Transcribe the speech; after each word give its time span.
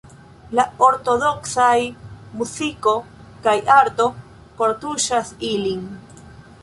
La 0.59 0.63
ortodoksaj 0.85 1.75
muziko 2.39 2.95
kaj 3.45 3.55
arto 3.75 4.09
kortuŝas 4.63 5.31
ilin. 5.55 5.87